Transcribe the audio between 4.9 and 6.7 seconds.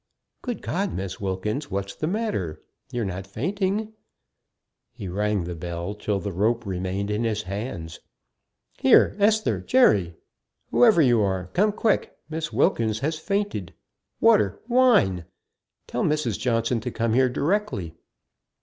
He rang the bell till the rope